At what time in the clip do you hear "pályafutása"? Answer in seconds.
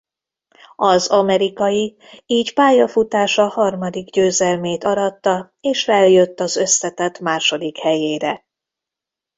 2.53-3.47